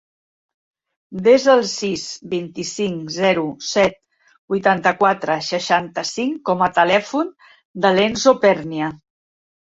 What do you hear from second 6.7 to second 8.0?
telèfon de